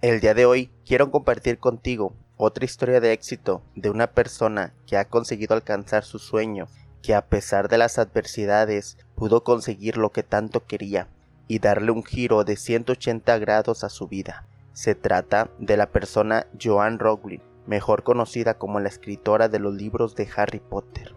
[0.00, 4.96] El día de hoy quiero compartir contigo otra historia de éxito de una persona que
[4.96, 6.68] ha conseguido alcanzar su sueño,
[7.02, 11.08] que a pesar de las adversidades pudo conseguir lo que tanto quería
[11.48, 14.46] y darle un giro de 180 grados a su vida.
[14.72, 20.14] Se trata de la persona Joan Rowling, mejor conocida como la escritora de los libros
[20.14, 21.16] de Harry Potter.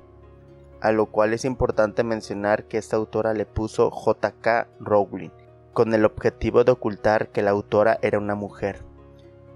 [0.81, 5.29] A lo cual es importante mencionar que esta autora le puso JK Rowling,
[5.73, 8.83] con el objetivo de ocultar que la autora era una mujer,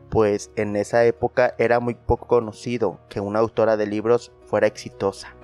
[0.09, 5.35] pues en esa época era muy poco conocido que una autora de libros fuera exitosa.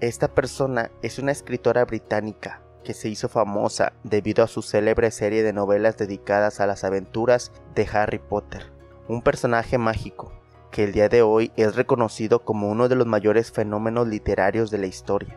[0.00, 5.42] Esta persona es una escritora británica que se hizo famosa debido a su célebre serie
[5.42, 8.72] de novelas dedicadas a las aventuras de Harry Potter,
[9.08, 10.32] un personaje mágico
[10.70, 14.78] que el día de hoy es reconocido como uno de los mayores fenómenos literarios de
[14.78, 15.36] la historia.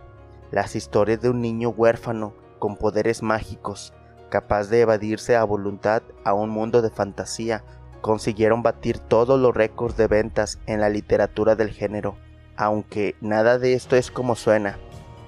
[0.52, 3.92] Las historias de un niño huérfano con poderes mágicos,
[4.30, 7.64] capaz de evadirse a voluntad a un mundo de fantasía,
[8.02, 12.16] consiguieron batir todos los récords de ventas en la literatura del género.
[12.56, 14.78] Aunque nada de esto es como suena,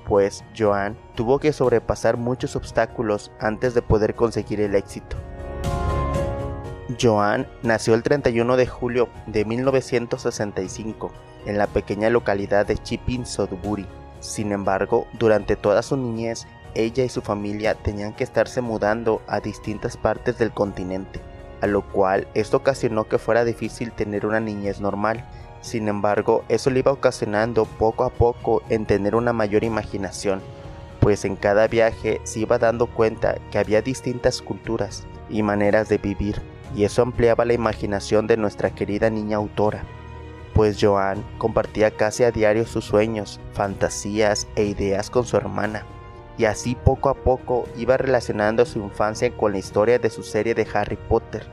[0.07, 5.17] pues Joan tuvo que sobrepasar muchos obstáculos antes de poder conseguir el éxito.
[7.01, 11.11] Joan nació el 31 de julio de 1965
[11.47, 13.87] en la pequeña localidad de Chipping, Sudbury.
[14.19, 19.39] Sin embargo, durante toda su niñez ella y su familia tenían que estarse mudando a
[19.39, 21.19] distintas partes del continente,
[21.61, 25.25] a lo cual esto ocasionó que fuera difícil tener una niñez normal.
[25.61, 30.41] Sin embargo, eso le iba ocasionando poco a poco en tener una mayor imaginación,
[30.99, 35.97] pues en cada viaje se iba dando cuenta que había distintas culturas y maneras de
[35.97, 36.41] vivir,
[36.75, 39.83] y eso ampliaba la imaginación de nuestra querida niña autora
[40.53, 45.83] pues Joan compartía casi a diario sus sueños, fantasías e ideas con su hermana,
[46.37, 50.55] y así poco a poco iba relacionando su infancia con la historia de su serie
[50.55, 51.45] de Harry Potter,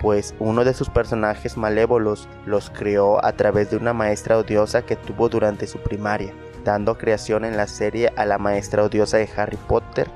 [0.00, 4.96] pues uno de sus personajes malévolos los creó a través de una maestra odiosa que
[4.96, 6.32] tuvo durante su primaria,
[6.64, 10.08] dando creación en la serie a la maestra odiosa de Harry Potter,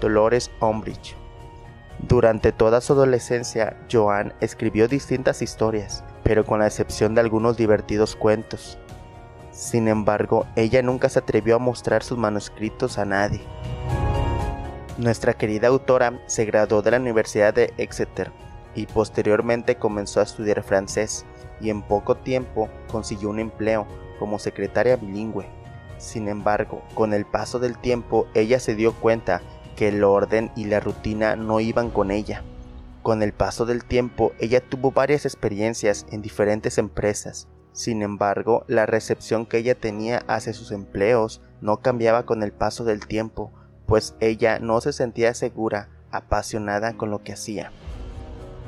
[0.00, 1.16] Dolores Umbridge.
[2.00, 8.14] Durante toda su adolescencia, Joan escribió distintas historias, pero con la excepción de algunos divertidos
[8.14, 8.78] cuentos,
[9.58, 13.40] sin embargo, ella nunca se atrevió a mostrar sus manuscritos a nadie.
[14.98, 18.30] Nuestra querida autora se graduó de la Universidad de Exeter
[18.76, 21.26] y posteriormente comenzó a estudiar francés
[21.60, 23.88] y en poco tiempo consiguió un empleo
[24.20, 25.46] como secretaria bilingüe.
[25.98, 29.42] Sin embargo, con el paso del tiempo ella se dio cuenta
[29.74, 32.44] que el orden y la rutina no iban con ella.
[33.02, 37.48] Con el paso del tiempo ella tuvo varias experiencias en diferentes empresas
[37.78, 42.82] sin embargo, la recepción que ella tenía hacia sus empleos no cambiaba con el paso
[42.82, 43.52] del tiempo,
[43.86, 47.70] pues ella no se sentía segura, apasionada con lo que hacía.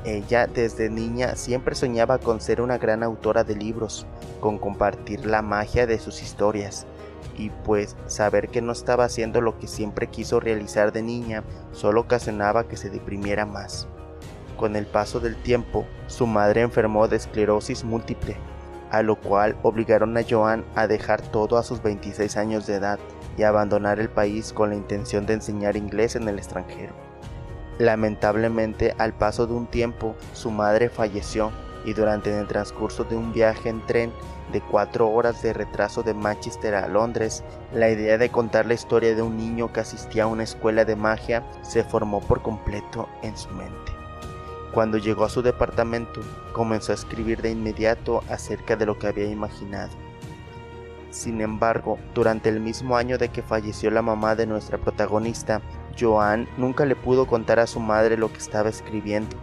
[0.05, 4.07] Ella desde niña siempre soñaba con ser una gran autora de libros,
[4.39, 6.87] con compartir la magia de sus historias,
[7.35, 11.99] y pues saber que no estaba haciendo lo que siempre quiso realizar de niña solo
[11.99, 13.89] ocasionaba que se deprimiera más.
[14.55, 18.37] Con el paso del tiempo, su madre enfermó de esclerosis múltiple
[18.91, 22.99] a lo cual obligaron a Joan a dejar todo a sus 26 años de edad
[23.37, 26.93] y abandonar el país con la intención de enseñar inglés en el extranjero.
[27.79, 31.51] Lamentablemente, al paso de un tiempo, su madre falleció
[31.85, 34.11] y durante el transcurso de un viaje en tren
[34.51, 39.15] de cuatro horas de retraso de Manchester a Londres, la idea de contar la historia
[39.15, 43.35] de un niño que asistía a una escuela de magia se formó por completo en
[43.37, 44.00] su mente.
[44.73, 46.21] Cuando llegó a su departamento,
[46.53, 49.91] comenzó a escribir de inmediato acerca de lo que había imaginado.
[51.09, 55.61] Sin embargo, durante el mismo año de que falleció la mamá de nuestra protagonista,
[55.99, 59.35] Joan nunca le pudo contar a su madre lo que estaba escribiendo,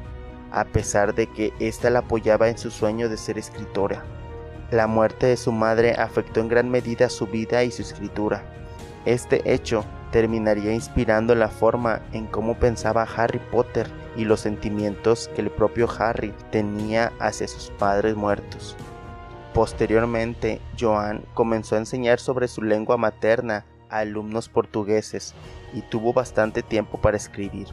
[0.50, 4.03] a pesar de que ésta la apoyaba en su sueño de ser escritora.
[4.71, 8.45] La muerte de su madre afectó en gran medida su vida y su escritura.
[9.05, 15.43] Este hecho terminaría inspirando la forma en cómo pensaba Harry Potter y los sentimientos que
[15.43, 18.77] el propio Harry tenía hacia sus padres muertos.
[19.55, 25.34] Posteriormente, Joan comenzó a enseñar sobre su lengua materna a alumnos portugueses
[25.72, 27.69] y tuvo bastante tiempo para escribir.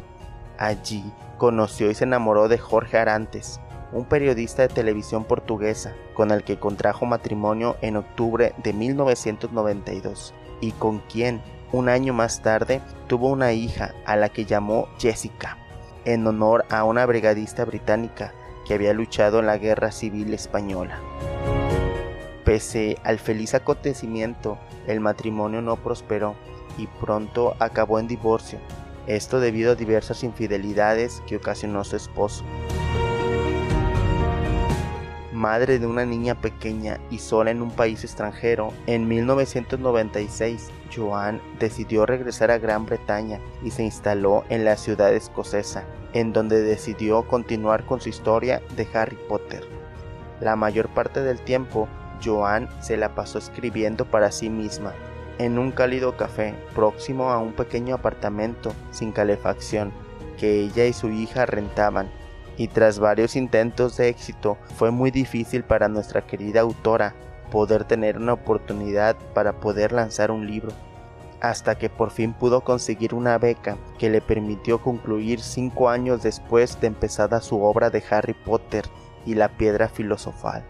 [0.58, 1.04] Allí
[1.38, 3.60] conoció y se enamoró de Jorge Arantes,
[3.92, 10.72] un periodista de televisión portuguesa con el que contrajo matrimonio en octubre de 1992 y
[10.72, 11.42] con quien
[11.76, 15.58] un año más tarde tuvo una hija a la que llamó Jessica
[16.06, 18.34] en honor a una brigadista británica
[18.66, 21.00] que había luchado en la Guerra Civil Española.
[22.46, 24.58] Pese al feliz acontecimiento,
[24.88, 26.36] el matrimonio no prosperó
[26.78, 28.60] y pronto acabó en divorcio,
[29.08, 32.46] esto debido a diversas infidelidades que ocasionó su esposo.
[35.36, 42.06] Madre de una niña pequeña y sola en un país extranjero, en 1996 Joan decidió
[42.06, 45.84] regresar a Gran Bretaña y se instaló en la ciudad escocesa,
[46.14, 49.64] en donde decidió continuar con su historia de Harry Potter.
[50.40, 51.88] La mayor parte del tiempo,
[52.24, 54.94] Joan se la pasó escribiendo para sí misma,
[55.38, 59.92] en un cálido café próximo a un pequeño apartamento sin calefacción
[60.40, 62.10] que ella y su hija rentaban
[62.58, 67.14] y tras varios intentos de éxito fue muy difícil para nuestra querida autora
[67.52, 70.72] poder tener una oportunidad para poder lanzar un libro,
[71.42, 76.80] hasta que por fin pudo conseguir una beca que le permitió concluir cinco años después
[76.82, 78.86] de empezada su obra de Harry Potter
[79.26, 80.64] y la piedra filosofal.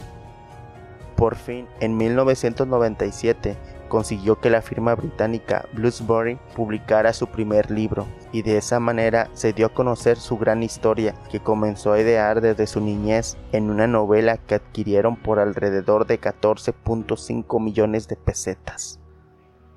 [1.15, 3.55] Por fin, en 1997,
[3.87, 9.53] consiguió que la firma británica Bloomsbury publicara su primer libro y de esa manera se
[9.53, 13.87] dio a conocer su gran historia que comenzó a idear desde su niñez en una
[13.87, 18.99] novela que adquirieron por alrededor de 14.5 millones de pesetas,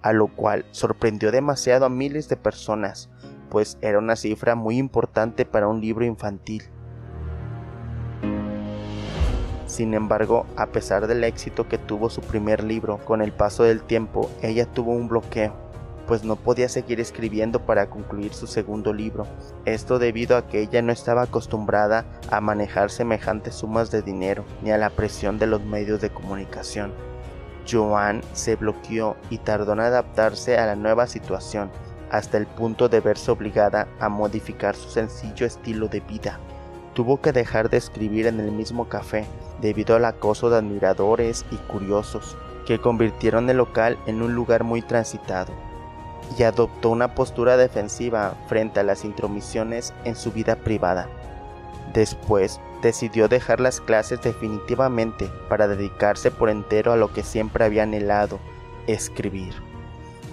[0.02, 3.10] a lo cual sorprendió demasiado a miles de personas,
[3.50, 6.64] pues era una cifra muy importante para un libro infantil.
[9.78, 13.80] Sin embargo, a pesar del éxito que tuvo su primer libro, con el paso del
[13.80, 15.54] tiempo ella tuvo un bloqueo,
[16.08, 19.24] pues no podía seguir escribiendo para concluir su segundo libro.
[19.66, 24.72] Esto debido a que ella no estaba acostumbrada a manejar semejantes sumas de dinero ni
[24.72, 26.92] a la presión de los medios de comunicación.
[27.70, 31.70] Joan se bloqueó y tardó en adaptarse a la nueva situación,
[32.10, 36.40] hasta el punto de verse obligada a modificar su sencillo estilo de vida.
[36.94, 39.24] Tuvo que dejar de escribir en el mismo café
[39.60, 44.82] debido al acoso de admiradores y curiosos que convirtieron el local en un lugar muy
[44.82, 45.52] transitado
[46.36, 51.08] y adoptó una postura defensiva frente a las intromisiones en su vida privada.
[51.94, 57.84] Después decidió dejar las clases definitivamente para dedicarse por entero a lo que siempre había
[57.84, 58.38] anhelado,
[58.86, 59.54] escribir.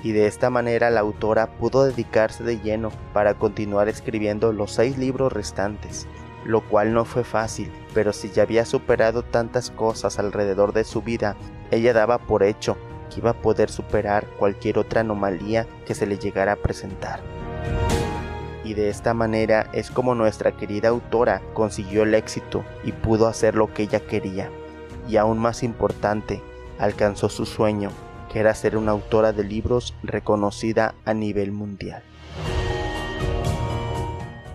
[0.03, 4.97] Y de esta manera la autora pudo dedicarse de lleno para continuar escribiendo los seis
[4.97, 6.07] libros restantes,
[6.45, 11.01] lo cual no fue fácil, pero si ya había superado tantas cosas alrededor de su
[11.01, 11.35] vida,
[11.71, 12.77] ella daba por hecho
[13.09, 17.19] que iba a poder superar cualquier otra anomalía que se le llegara a presentar.
[18.63, 23.55] Y de esta manera es como nuestra querida autora consiguió el éxito y pudo hacer
[23.55, 24.49] lo que ella quería.
[25.07, 26.41] Y aún más importante,
[26.79, 27.91] alcanzó su sueño,
[28.31, 32.01] que era ser una autora de libros reconocida a nivel mundial.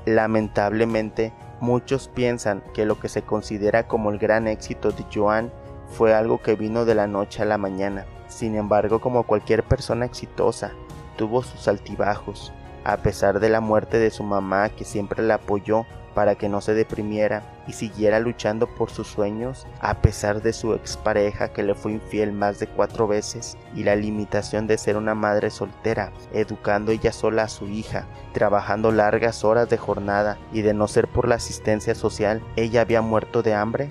[0.06, 5.52] Lamentablemente, Muchos piensan que lo que se considera como el gran éxito de Joan
[5.88, 8.06] fue algo que vino de la noche a la mañana.
[8.28, 10.72] Sin embargo, como cualquier persona exitosa,
[11.16, 12.52] tuvo sus altibajos.
[12.84, 15.84] A pesar de la muerte de su mamá que siempre la apoyó
[16.14, 20.74] para que no se deprimiera y siguiera luchando por sus sueños a pesar de su
[20.74, 25.14] expareja que le fue infiel más de cuatro veces y la limitación de ser una
[25.14, 30.74] madre soltera, educando ella sola a su hija, trabajando largas horas de jornada y de
[30.74, 33.88] no ser por la asistencia social, ella había muerto de hambre.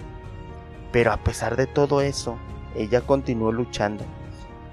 [0.92, 2.38] Pero a pesar de todo eso,
[2.76, 4.04] ella continuó luchando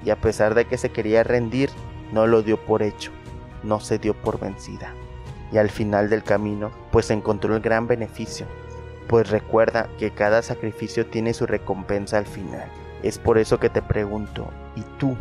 [0.04, 1.70] y a pesar de que se quería rendir,
[2.12, 3.10] no lo dio por hecho,
[3.62, 4.94] no se dio por vencida
[5.52, 8.46] y al final del camino pues encontró el gran beneficio,
[9.08, 12.68] pues recuerda que cada sacrificio tiene su recompensa al final.
[13.02, 15.16] Es por eso que te pregunto, ¿y tú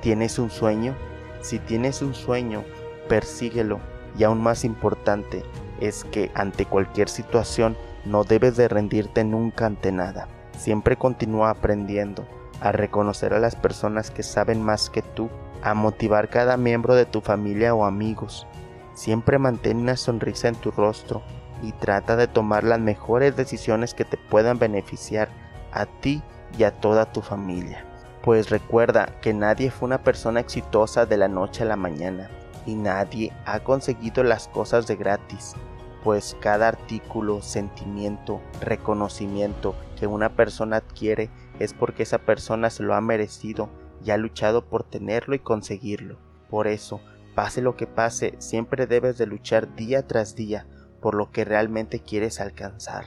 [0.00, 0.94] tienes un sueño?
[1.40, 2.62] Si tienes un sueño,
[3.08, 3.80] persíguelo
[4.16, 5.42] y aún más importante
[5.80, 10.28] es que ante cualquier situación no debes de rendirte nunca ante nada.
[10.56, 12.26] Siempre continúa aprendiendo,
[12.60, 15.28] a reconocer a las personas que saben más que tú,
[15.62, 18.46] a motivar cada miembro de tu familia o amigos,
[18.94, 21.22] Siempre mantén una sonrisa en tu rostro
[21.62, 25.28] y trata de tomar las mejores decisiones que te puedan beneficiar
[25.72, 26.22] a ti
[26.58, 27.84] y a toda tu familia.
[28.22, 32.30] Pues recuerda que nadie fue una persona exitosa de la noche a la mañana
[32.66, 35.54] y nadie ha conseguido las cosas de gratis,
[36.02, 42.94] pues cada artículo, sentimiento, reconocimiento que una persona adquiere es porque esa persona se lo
[42.94, 43.68] ha merecido
[44.04, 46.16] y ha luchado por tenerlo y conseguirlo.
[46.48, 47.00] Por eso,
[47.34, 50.66] Pase lo que pase, siempre debes de luchar día tras día
[51.00, 53.06] por lo que realmente quieres alcanzar.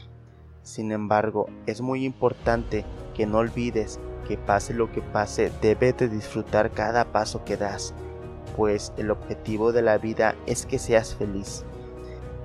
[0.64, 2.84] Sin embargo, es muy importante
[3.16, 7.94] que no olvides que pase lo que pase, debes de disfrutar cada paso que das,
[8.58, 11.64] pues el objetivo de la vida es que seas feliz.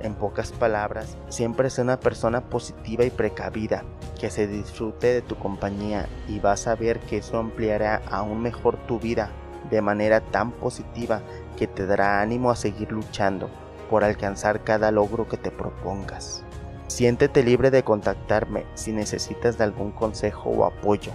[0.01, 3.85] En pocas palabras, siempre sé una persona positiva y precavida,
[4.21, 8.77] que se disfrute de tu compañía y vas a ver que eso ampliará aún mejor
[8.87, 9.33] tu vida
[9.71, 11.23] de manera tan positiva
[11.57, 13.49] que te dará ánimo a seguir luchando
[13.91, 16.45] por alcanzar cada logro que te propongas.
[16.87, 21.13] Siéntete libre de contactarme si necesitas de algún consejo o apoyo,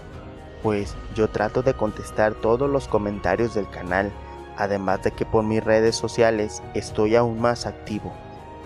[0.63, 4.11] pues yo trato de contestar todos los comentarios del canal,
[4.57, 8.11] además de que por mis redes sociales estoy aún más activo.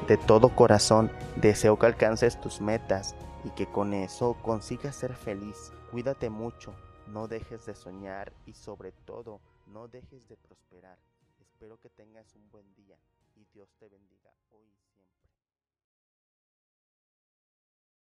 [0.08, 5.72] De todo corazón deseo que alcances tus metas y que con eso consigas ser feliz.
[5.92, 6.74] Cuídate mucho,
[7.08, 9.40] no dejes de soñar y sobre todo
[9.72, 11.00] no dejes de prosperar.
[11.40, 12.98] Espero que tengas un buen día
[13.36, 14.21] y Dios te bendiga.